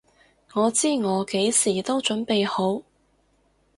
[0.55, 2.81] 我知我幾時都準備好！